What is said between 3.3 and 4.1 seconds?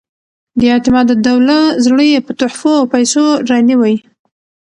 رانیوی.